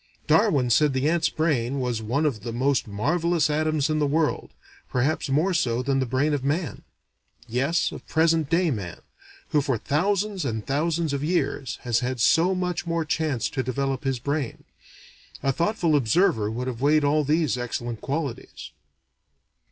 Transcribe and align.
Darwin 0.25 0.67
said 0.71 0.93
the 0.93 1.07
ant's 1.07 1.29
brain 1.29 1.79
was 1.79 2.01
"one 2.01 2.25
of 2.25 2.41
the 2.41 2.51
most 2.51 2.87
marvelous 2.87 3.51
atoms 3.51 3.87
in 3.87 3.99
the 3.99 4.07
world, 4.07 4.49
perhaps 4.89 5.29
more 5.29 5.53
so 5.53 5.83
than 5.83 5.99
the 5.99 6.07
brain 6.07 6.33
of 6.33 6.43
man" 6.43 6.81
yes, 7.47 7.91
of 7.91 8.07
present 8.07 8.49
day 8.49 8.71
man, 8.71 8.99
who 9.49 9.61
for 9.61 9.77
thousands 9.77 10.43
and 10.43 10.65
thousands 10.65 11.13
of 11.13 11.23
years 11.23 11.77
has 11.83 11.99
had 11.99 12.19
so 12.19 12.55
much 12.55 12.87
more 12.87 13.05
chance 13.05 13.47
to 13.47 13.61
develop 13.61 14.03
his 14.03 14.17
brain.... 14.17 14.63
A 15.43 15.51
thoughtful 15.51 15.95
observer 15.95 16.49
would 16.49 16.65
have 16.65 16.81
weighed 16.81 17.03
all 17.03 17.23
these 17.23 17.55
excellent 17.55 18.01
qualities. 18.01 18.71